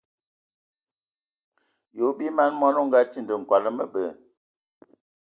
[1.95, 4.03] Ye o bie man mɔn, o nga tindi nkol a məbɛ.